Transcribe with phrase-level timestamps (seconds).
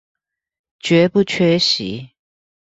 [0.79, 2.09] 絕不缺席